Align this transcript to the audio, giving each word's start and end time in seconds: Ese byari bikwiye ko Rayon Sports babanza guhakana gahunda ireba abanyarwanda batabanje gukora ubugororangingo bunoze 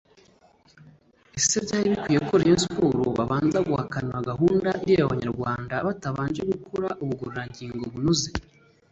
Ese 1.39 1.55
byari 1.65 1.87
bikwiye 1.93 2.19
ko 2.27 2.33
Rayon 2.39 2.59
Sports 2.63 3.11
babanza 3.17 3.57
guhakana 3.67 4.15
gahunda 4.29 4.69
ireba 4.89 5.03
abanyarwanda 5.09 5.73
batabanje 5.87 6.41
gukora 6.51 6.87
ubugororangingo 7.03 7.83
bunoze 7.93 8.29